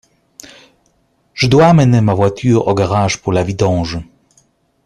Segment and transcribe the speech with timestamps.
[1.35, 3.99] Je dois amener ma voiture au garage pour la vidange.